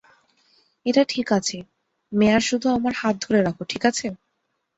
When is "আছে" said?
1.31-1.57, 3.89-4.07